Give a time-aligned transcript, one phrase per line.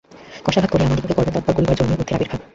[0.45, 2.39] কশাঘাত করিয়া আমাদিগকে কর্মে তৎপর করিবার জন্যই বুদ্ধের আবির্ভাব।